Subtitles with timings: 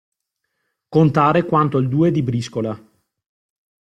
[0.89, 2.75] Contare quanto il due di briscola.